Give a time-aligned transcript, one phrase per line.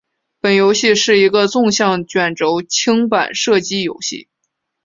[0.39, 4.29] 本游戏是一个纵向卷轴清版射击游戏。